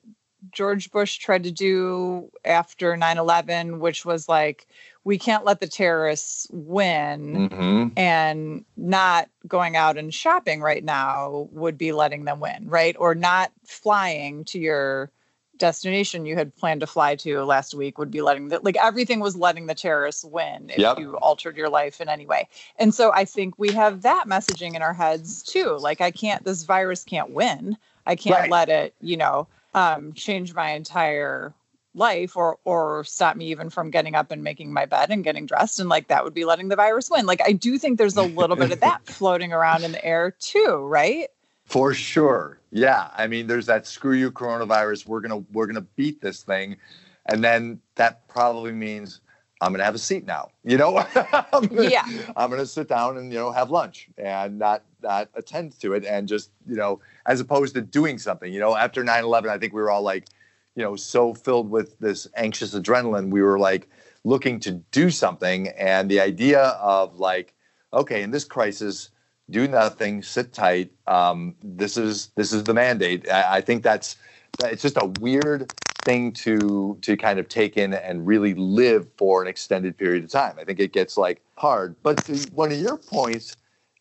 [0.52, 4.68] George Bush tried to do after 9 11, which was like,
[5.04, 7.50] we can't let the terrorists win.
[7.50, 7.88] Mm-hmm.
[7.98, 12.96] And not going out and shopping right now would be letting them win, right?
[13.00, 15.12] Or not flying to your
[15.58, 19.20] destination you had planned to fly to last week would be letting the, like everything
[19.20, 21.00] was letting the terrorists win if yep.
[21.00, 22.48] you altered your life in any way.
[22.78, 25.78] And so I think we have that messaging in our heads too.
[25.80, 27.78] Like, I can't, this virus can't win.
[28.06, 28.52] I can't right.
[28.52, 31.54] let it, you know, um, change my entire
[31.98, 35.46] life or or stop me even from getting up and making my bed and getting
[35.46, 37.26] dressed and like that would be letting the virus win.
[37.26, 40.32] Like i do think there's a little bit of that floating around in the air
[40.40, 41.28] too right?
[41.66, 42.60] For sure.
[42.72, 43.10] Yeah.
[43.16, 46.78] I mean there's that screw you coronavirus we're gonna we're gonna beat this thing.
[47.26, 49.22] And then that probably means
[49.60, 50.98] i'm gonna have a seat now you know?
[51.52, 52.06] I'm gonna, yeah.
[52.36, 56.04] I'm gonna sit down and you know have lunch and not not attend to it
[56.06, 59.74] and just you know as opposed to doing something you know after 9-11 i think
[59.74, 60.28] we were all like
[60.76, 63.88] you know so filled with this anxious adrenaline we were like
[64.28, 65.70] looking to do something.
[65.70, 67.54] And the idea of like
[67.94, 69.10] okay in this crisis
[69.50, 70.92] do nothing sit tight.
[71.08, 73.30] Um, this is this is the mandate.
[73.30, 74.18] I, I think that's
[74.64, 75.72] it's just a weird
[76.04, 80.30] thing to to kind of take in and really live for an extended period of
[80.30, 80.56] time.
[80.60, 81.96] I think it gets like hard.
[82.04, 83.56] But to one of your points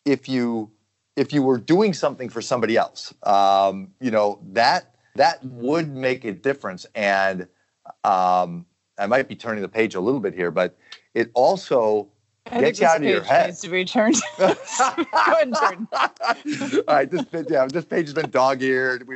[0.05, 0.71] if you
[1.17, 6.25] if you were doing something for somebody else, um, you know that that would make
[6.25, 6.87] a difference.
[6.95, 7.49] And
[8.05, 8.67] um,
[8.99, 10.77] I might be turning the page a little bit here, but
[11.15, 12.09] it also
[12.51, 13.49] I gets out of your head.
[13.49, 14.17] Needs to be turned.
[14.39, 14.55] Go
[15.15, 15.89] ahead turn.
[15.93, 19.09] All right, this yeah, this page has been dog-eared.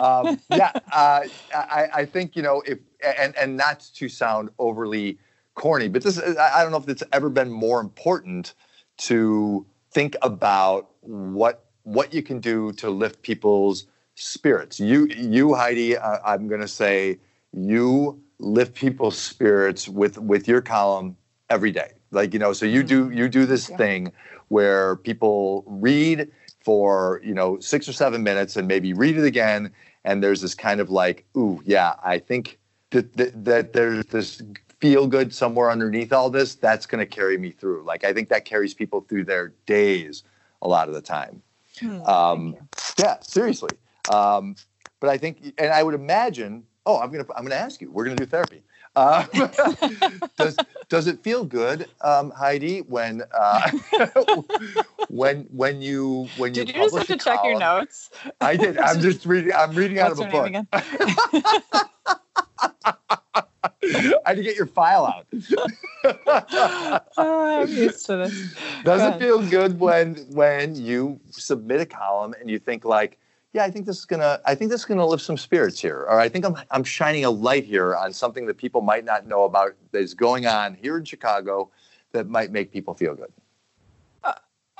[0.00, 1.20] Um, yeah, uh,
[1.54, 2.78] I, I think you know if
[3.18, 5.18] and and not to sound overly
[5.54, 8.54] corny, but this I don't know if it's ever been more important
[8.96, 14.80] to think about what what you can do to lift people's spirits.
[14.80, 17.18] You you Heidi, uh, I'm going to say
[17.52, 21.16] you lift people's spirits with with your column
[21.50, 21.92] every day.
[22.10, 23.76] Like you know, so you do you do this yeah.
[23.76, 24.12] thing
[24.48, 29.70] where people read for you know six or seven minutes and maybe read it again,
[30.04, 32.58] and there's this kind of like, ooh, yeah, I think
[32.90, 34.42] that that, that there's this
[34.80, 37.82] feel good somewhere underneath all this, that's going to carry me through.
[37.84, 40.22] Like I think that carries people through their days
[40.64, 41.42] a lot of the time.
[41.78, 42.56] Hmm, um,
[42.98, 43.76] Yeah, seriously.
[44.08, 44.56] Um,
[45.00, 46.64] but I think, and I would imagine.
[46.86, 47.90] Oh, I'm gonna I'm gonna ask you.
[47.90, 48.62] We're gonna do therapy.
[48.96, 49.24] Uh,
[50.36, 53.70] does does it feel good, um, Heidi, when uh,
[55.08, 58.10] when when you when you did you, you just have to check your notes?
[58.40, 58.78] I did.
[58.78, 59.52] I'm just reading.
[59.52, 60.52] I'm reading out of a book.
[63.82, 65.26] I had to get your file out.
[67.16, 68.54] oh, I'm used to this.
[68.84, 69.20] Does Go it ahead.
[69.20, 73.18] feel good when when you submit a column and you think like,
[73.52, 76.06] yeah, I think this is gonna I think this is gonna lift some spirits here,
[76.08, 79.26] or I think I'm I'm shining a light here on something that people might not
[79.26, 81.70] know about that is going on here in Chicago
[82.12, 83.32] that might make people feel good.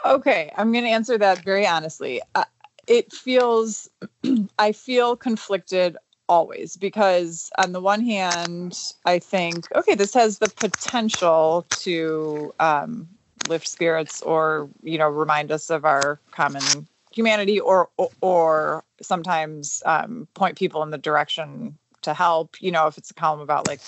[0.05, 2.21] Okay, I'm going to answer that very honestly.
[2.35, 2.45] Uh,
[2.87, 3.89] it feels,
[4.59, 5.97] I feel conflicted
[6.29, 13.09] always because, on the one hand, I think, okay, this has the potential to um,
[13.49, 19.83] lift spirits or, you know, remind us of our common humanity or, or, or sometimes
[19.87, 22.61] um, point people in the direction to help.
[22.61, 23.81] You know, if it's a column about like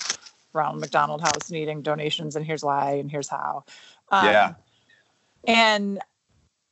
[0.53, 3.63] Ronald McDonald House needing donations and here's why and here's how.
[4.09, 4.53] Um, Yeah.
[5.47, 5.99] and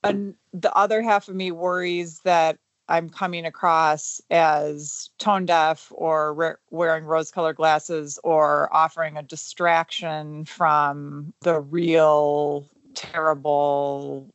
[0.04, 6.34] and the other half of me worries that I'm coming across as tone deaf or
[6.34, 14.34] re- wearing rose colored glasses or offering a distraction from the real terrible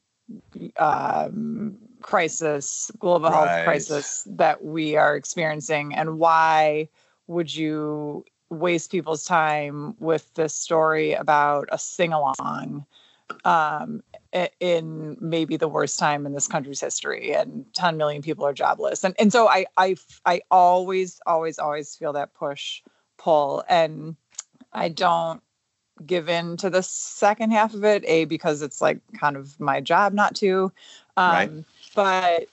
[0.77, 3.49] um, crisis, global Right.
[3.49, 5.95] health crisis that we are experiencing.
[5.95, 6.89] And why
[7.27, 12.85] would you waste people's time with this story about a sing along?
[13.45, 14.03] um,
[14.61, 19.05] in maybe the worst time in this country's history, and 10 million people are jobless.
[19.05, 22.83] And and so I I I always always always feel that push
[23.19, 24.17] pull, and
[24.73, 25.43] I don't
[26.07, 28.05] give in to the second half of it.
[28.07, 30.73] A because it's like kind of my job not to,
[31.17, 31.65] um, Right.
[31.95, 32.47] but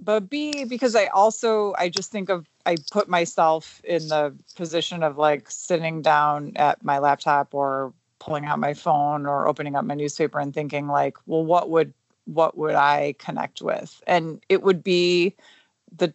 [0.00, 5.02] but B because I also I just think of I put myself in the position
[5.02, 9.84] of like sitting down at my laptop or pulling out my phone or opening up
[9.84, 11.92] my newspaper and thinking like, well, what would
[12.26, 14.02] what would I connect with?
[14.06, 15.34] And it would be
[15.96, 16.12] the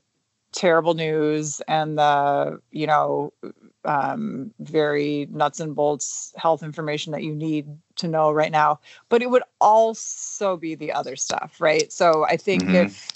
[0.52, 3.34] terrible news and the you know
[3.86, 8.80] um, very nuts and bolts health information that you need to know right now.
[9.10, 11.92] But it would also be the other stuff, right?
[11.92, 12.86] So I think Mhm.
[12.86, 13.10] if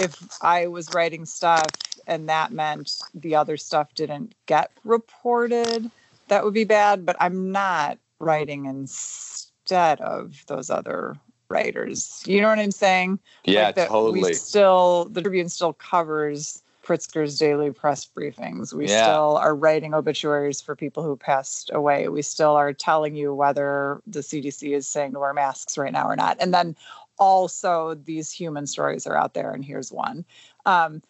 [0.00, 1.66] if I was writing stuff
[2.06, 5.90] and that meant the other stuff didn't get reported,
[6.28, 7.04] that would be bad.
[7.04, 11.16] But I'm not writing instead of those other
[11.48, 12.22] writers.
[12.26, 13.18] You know what I'm saying?
[13.44, 14.20] Yeah, Like that totally.
[14.20, 18.72] We still the Tribune still covers Pritzker's daily press briefings.
[18.74, 19.02] We Yeah.
[19.02, 22.08] still are writing obituaries for people who passed away.
[22.08, 26.06] We still are telling you whether the CDC is saying to wear masks right now
[26.06, 26.36] or not.
[26.40, 26.76] And then
[27.18, 30.24] also these human stories are out there, and here's one.
[30.66, 31.02] Um,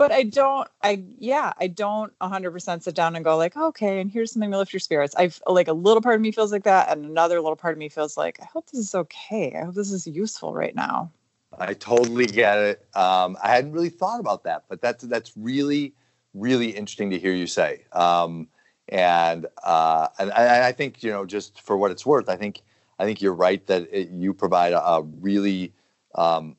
[0.00, 4.10] but I don't, I, yeah, I don't 100% sit down and go, like, okay, and
[4.10, 5.14] here's something to lift your spirits.
[5.14, 7.78] I've like a little part of me feels like that, and another little part of
[7.78, 9.54] me feels like, I hope this is okay.
[9.54, 11.10] I hope this is useful right now.
[11.58, 12.88] I totally get it.
[12.94, 15.92] Um, I hadn't really thought about that, but that's that's really
[16.32, 17.84] really interesting to hear you say.
[17.92, 18.48] Um,
[18.88, 22.62] and uh, and I, I think you know just for what it's worth, I think
[22.98, 25.74] I think you're right that it, you provide a, a really
[26.14, 26.56] um,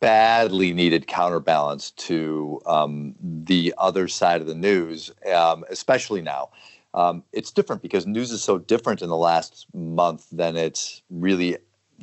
[0.00, 6.50] badly needed counterbalance to um, the other side of the news, um, especially now.
[6.94, 11.56] Um, it's different because news is so different in the last month than it's really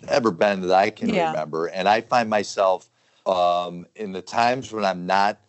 [0.07, 1.27] ever been that I can Yeah.
[1.27, 1.67] remember.
[1.67, 2.89] And I find myself
[3.25, 5.39] um, in the times when I'm not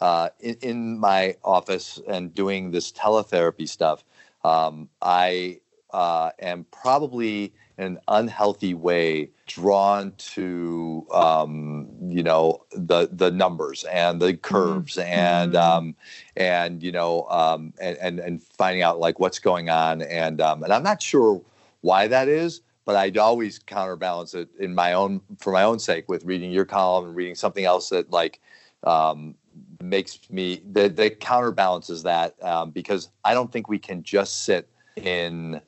[0.00, 4.04] uh, in, in my office and doing this teletherapy stuff,
[4.44, 5.60] um, I
[5.92, 14.20] uh, am probably an unhealthy way drawn to um, you know the the numbers and
[14.20, 15.60] the curves and Mhm.
[15.60, 15.96] um,
[16.36, 20.62] and you know um, and, and and finding out like what's going on and um,
[20.62, 21.40] and I'm not sure
[21.80, 26.08] why that is but I'd always counterbalance it in my own for my own sake
[26.08, 28.40] with reading your column and reading something else that like
[28.84, 29.34] um,
[29.80, 34.68] makes me that, that counterbalances that um, because I don't think we can just sit
[34.96, 35.60] in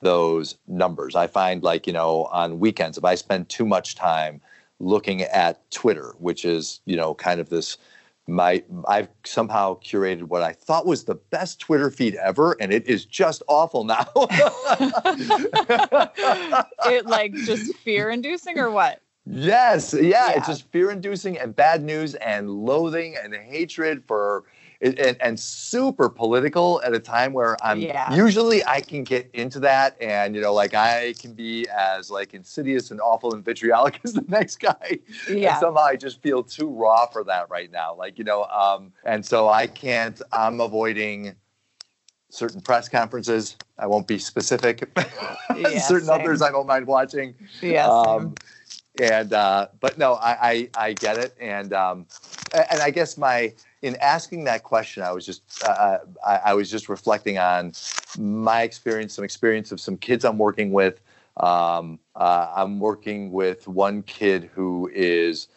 [0.00, 1.14] those numbers.
[1.14, 4.40] I find like you know on weekends if I spend too much time
[4.78, 7.78] looking at Twitter, which is you know kind of this
[8.28, 12.86] my I've somehow curated what I thought was the best Twitter feed ever, and it
[12.86, 14.06] is just awful now.
[16.86, 19.00] it like just fear inducing or what?
[19.28, 20.32] Yes, yeah, Yeah.
[20.36, 24.44] it's just fear-inducing and bad news and loathing and hatred for
[24.80, 28.14] and, and super political at a time where I'm Yeah.
[28.14, 32.34] usually I can get into that and you know like I can be as like
[32.34, 34.98] insidious and awful and vitriolic as the next guy.
[35.28, 35.58] And Yeah.
[35.58, 37.94] somehow I just feel too raw for that right now.
[37.94, 41.34] Like, you know, um, and so I can't, I'm avoiding
[42.30, 43.56] certain press conferences.
[43.78, 44.88] I won't be specific.
[45.56, 46.20] Yeah, certain same.
[46.20, 47.34] others I don't mind watching.
[47.62, 47.86] Yeah.
[47.86, 48.34] Um,
[49.00, 52.06] and uh, but no, I, I I get it, and um,
[52.52, 56.70] and I guess my in asking that question, I was just uh, I, I was
[56.70, 57.72] just reflecting on
[58.18, 61.00] my experience, some experience of some kids I'm working with.
[61.36, 65.48] Um, uh, I'm working with one kid who is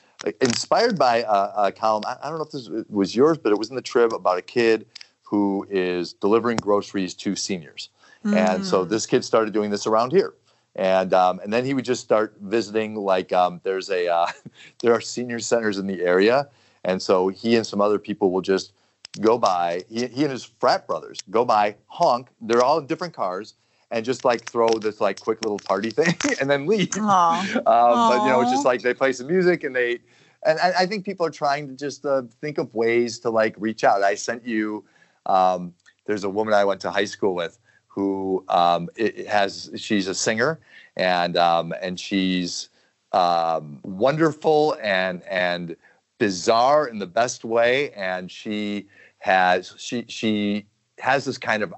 [0.41, 2.03] inspired by a, a column.
[2.05, 4.37] I, I don't know if this was yours, but it was in the Trib about
[4.37, 4.85] a kid
[5.23, 7.89] who is delivering groceries to seniors.
[8.25, 8.89] And so Mm.
[8.89, 10.33] this kid started doing this around here.
[10.75, 14.27] And um, and then he would just start visiting like um, there's a uh,
[14.81, 16.49] there are senior centers in the area,
[16.83, 18.73] and so he and some other people will just
[19.21, 19.83] go by.
[19.89, 22.29] He, he and his frat brothers go by, honk.
[22.41, 23.55] They're all in different cars,
[23.91, 26.91] and just like throw this like quick little party thing, and then leave.
[26.97, 27.55] Aw.
[27.55, 29.99] Um, but you know, it's just like they play some music and they,
[30.45, 33.55] and I, I think people are trying to just uh, think of ways to like
[33.57, 34.03] reach out.
[34.03, 34.85] I sent you.
[35.25, 35.73] Um,
[36.05, 39.71] there's a woman I went to high school with who um, it, it has.
[39.75, 40.59] She's a singer
[40.99, 42.69] and um, and she's
[43.13, 45.75] um, wonderful and and
[46.19, 47.91] bizarre in the best way.
[47.93, 50.67] And she has she she
[50.99, 51.73] has this kind of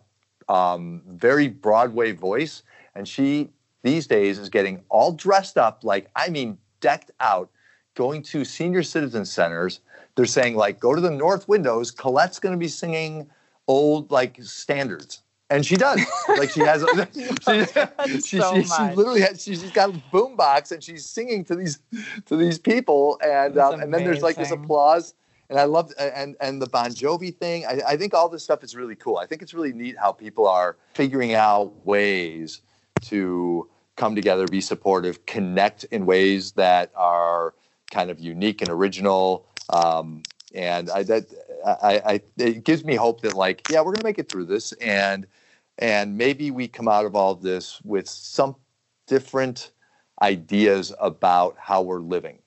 [0.49, 2.63] um, very Broadway voice,
[2.95, 3.49] and she
[3.83, 7.49] these days is getting all dressed up, like I mean, decked out,
[7.95, 9.79] going to senior citizen centers.
[10.15, 11.89] They're saying like, go to the north windows.
[11.89, 13.29] Colette's going to be singing
[13.67, 15.20] old like standards.
[15.51, 16.01] And she does.
[16.29, 16.81] Like she has,
[17.45, 19.43] she, she, so she, she literally has.
[19.43, 21.79] She, she's got a boombox and she's singing to these,
[22.25, 23.19] to these people.
[23.23, 25.13] And um, and then there's like this applause.
[25.49, 27.65] And I love and and the Bon Jovi thing.
[27.65, 29.17] I, I think all this stuff is really cool.
[29.17, 32.61] I think it's really neat how people are figuring out ways
[33.01, 37.53] to come together, be supportive, connect in ways that are
[37.91, 39.45] kind of unique and original.
[39.69, 40.23] Um,
[40.55, 41.25] and I that
[41.65, 44.71] I, I it gives me hope that like yeah we're gonna make it through this
[44.73, 45.27] and
[45.77, 48.55] and maybe we come out of all of this with some
[49.07, 49.71] different
[50.21, 52.39] ideas about how we're living.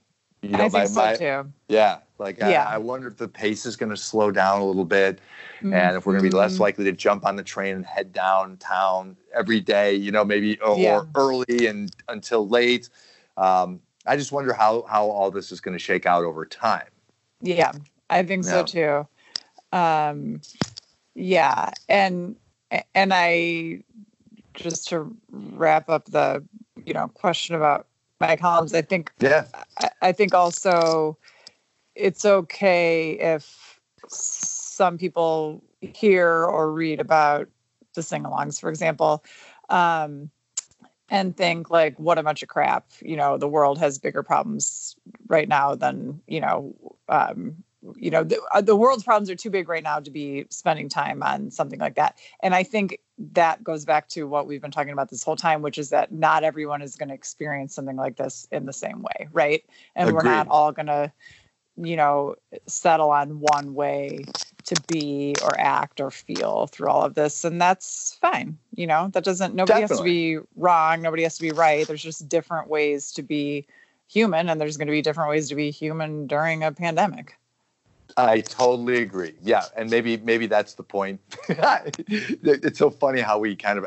[0.43, 1.53] You know, I think my, so too.
[1.69, 2.69] yeah, like Yeah.
[2.69, 5.21] I, I wonder if the pace is going to slow down a little bit,
[5.63, 6.61] and if we're going to be less Mhm.
[6.61, 9.95] likely to jump on the train and head downtown every day.
[9.95, 10.99] You know, maybe or, Yeah.
[10.99, 12.91] or early and until late.
[13.37, 16.89] Um, I just wonder how how all this is going to shake out over time.
[17.41, 17.73] Yeah,
[18.11, 19.09] I think so too.
[19.73, 20.43] Um,
[21.15, 22.37] yeah, and
[22.95, 23.83] and I
[24.55, 26.45] just to wrap up the
[26.85, 27.87] you know question about
[28.21, 28.75] my columns.
[28.75, 29.47] I think Yeah,
[29.79, 31.19] I, I think also
[31.95, 37.49] it's okay if some people hear or read about
[37.95, 39.25] the sing-alongs, for example,
[39.69, 40.31] um,
[41.11, 44.97] and think like, "What a bunch of crap!" You know, the world has bigger problems
[45.29, 46.75] right now than you know.
[47.09, 47.64] Um,
[47.97, 50.89] you know, the, uh, the world's problems are too big right now to be spending
[50.89, 52.19] time on something like that.
[52.41, 52.99] And I think
[53.33, 56.13] that goes back to what we've been talking about this whole time, which is that
[56.13, 59.65] not everyone is going to experience something like this in the same way, right?
[59.95, 61.13] And we're not all going to,
[61.77, 64.25] you know, settle on one way
[64.65, 67.45] to be or act or feel through all of this.
[67.45, 68.59] And that's fine.
[68.75, 71.03] You know, that doesn't, nobody has to be wrong.
[71.03, 71.87] Nobody has to be right.
[71.87, 73.67] There's just different ways to be
[74.07, 77.37] human, and there's going to be different ways to be human during a pandemic.
[78.17, 79.35] I totally agree.
[79.43, 81.21] Yeah, and maybe maybe that's the point.
[81.49, 83.87] it's so funny how we kind of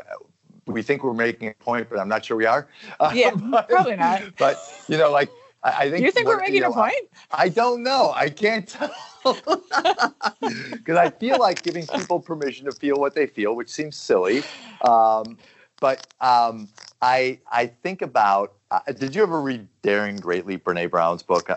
[0.66, 2.68] we think we're making a point, but I'm not sure we are.
[3.14, 4.22] Yeah, but, probably not.
[4.38, 4.58] But
[4.88, 5.30] you know, like
[5.62, 7.08] I, I think You think what- we're making you know, a point?
[7.30, 8.12] I don't know.
[8.14, 8.92] I can't tell.
[9.24, 14.42] Because I feel like giving people permission to feel what they feel, which seems silly.
[14.82, 15.38] Um,
[15.80, 16.68] but um,
[17.02, 18.54] I I think about.
[18.70, 21.48] Uh, did you ever read Daring Greatly, Brene Brown's book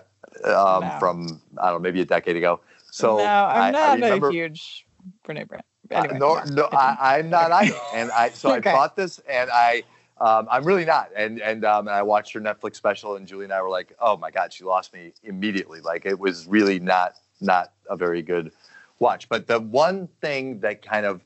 [0.46, 0.96] um, No.
[1.00, 2.60] from I don't know maybe a decade ago?
[2.92, 4.86] So no, I'm I, I not remember, a huge
[5.26, 5.62] Brene Brown.
[5.92, 7.76] uh, Anyway, no, go no, I, I'm not either.
[7.94, 8.70] And I so Okay.
[8.70, 9.84] I bought this, and I
[10.20, 11.10] um, I'm really not.
[11.16, 13.94] And and um, and I watched her Netflix special, and Julie and I were like,
[14.00, 15.82] oh my god, she lost me immediately.
[15.82, 18.52] Like it was really not not a very good
[19.00, 19.28] watch.
[19.30, 21.22] But the one thing that kind of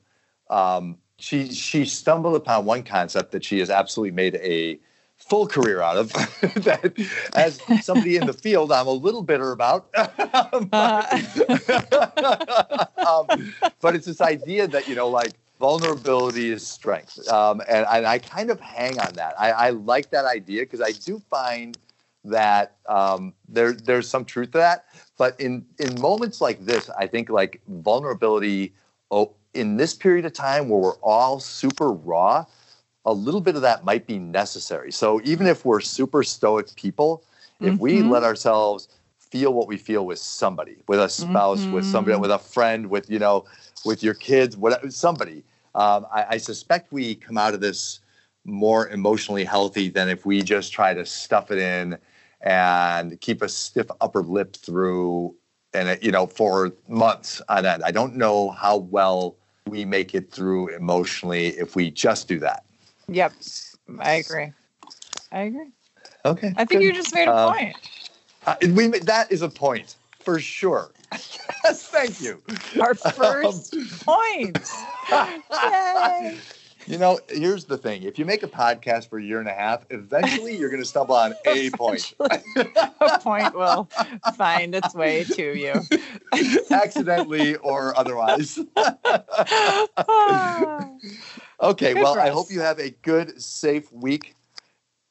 [0.50, 4.78] um, she she stumbled upon one concept that she has absolutely made a
[5.18, 6.12] full career out of
[6.64, 6.92] that
[7.34, 9.88] as somebody in the field i'm a little bitter about
[13.06, 18.06] um, but it's this idea that you know like vulnerability is strength um, and, and
[18.06, 21.76] i kind of hang on that i, I like that idea because i do find
[22.26, 24.86] that um, there there's some truth to that.
[25.16, 28.74] But in in moments like this, I think like vulnerability.
[29.10, 32.44] Oh, in this period of time where we're all super raw,
[33.06, 34.90] a little bit of that might be necessary.
[34.92, 37.22] So even if we're super stoic people,
[37.60, 37.82] if mm-hmm.
[37.82, 38.88] we let ourselves
[39.18, 41.72] feel what we feel with somebody, with a spouse, mm-hmm.
[41.72, 42.22] with somebody, mm-hmm.
[42.22, 43.44] with a friend, with you know,
[43.84, 45.44] with your kids, whatever, somebody.
[45.74, 48.00] Um, I, I, suspect we come out of this
[48.46, 51.98] more emotionally healthy than if we just try to stuff it in
[52.40, 55.34] and keep a stiff upper lip through
[55.74, 57.82] and you know for months on end.
[57.84, 59.36] I don't know how well
[59.66, 62.65] we make it through emotionally if we just do that.
[63.08, 63.32] Yep,
[64.00, 64.52] I agree.
[65.30, 65.70] I agree.
[66.24, 66.52] Okay.
[66.56, 66.86] I think good.
[66.86, 67.76] you just made a um, point.
[68.46, 70.90] Uh, we that is a point for sure.
[71.12, 72.42] yes, thank you.
[72.80, 74.58] Our first um, point.
[75.10, 76.38] Yay.
[76.88, 78.04] You know, here's the thing.
[78.04, 80.88] If you make a podcast for a year and a half, eventually you're going to
[80.88, 82.14] stumble on a point.
[82.54, 83.88] a point will
[84.36, 85.74] find its way to you.
[86.70, 88.60] Accidentally or otherwise.
[91.60, 94.34] Okay, good well, I hope you have a good, safe week.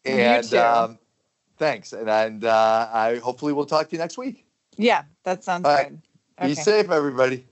[0.05, 0.99] And um,
[1.57, 1.93] thanks.
[1.93, 4.45] And, and uh, I hopefully we'll talk to you next week.
[4.77, 5.77] Yeah, that sounds All good.
[5.77, 5.91] Right.
[6.39, 6.49] Okay.
[6.49, 7.45] Be safe, everybody.